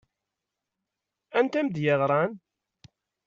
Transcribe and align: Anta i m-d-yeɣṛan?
Anta 1.39 1.57
i 1.59 1.63
m-d-yeɣṛan? 1.65 2.31